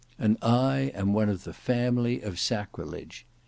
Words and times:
And 0.17 0.35
I 0.41 0.91
am 0.95 1.13
one 1.13 1.29
of 1.29 1.43
'the 1.43 1.53
family 1.53 2.23
of 2.23 2.39
sacrilege. 2.39 3.23